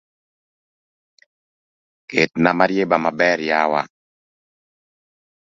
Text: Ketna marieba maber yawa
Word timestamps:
Ketna 2.09 2.51
marieba 2.59 2.97
maber 3.05 3.39
yawa 3.49 3.81